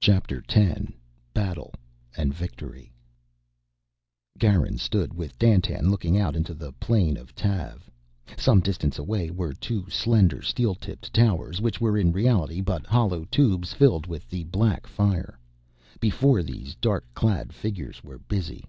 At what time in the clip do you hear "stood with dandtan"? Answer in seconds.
4.76-5.90